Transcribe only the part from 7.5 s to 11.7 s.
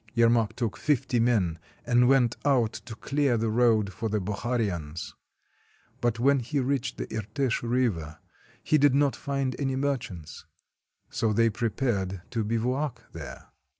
River he did not find any merchants. So they